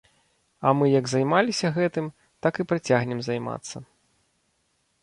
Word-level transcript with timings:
А 0.61 0.71
мы 0.77 0.85
як 0.99 1.05
займаліся 1.11 1.71
гэтым, 1.77 2.09
так 2.47 2.53
і 2.65 2.67
працягнем 2.73 3.19
займацца. 3.31 3.77